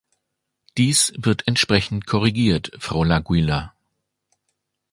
Dies 0.79 1.13
wird 1.15 1.47
entsprechend 1.47 2.07
korrigiert, 2.07 2.71
Frau 2.79 3.03
Laguiller. 3.03 3.75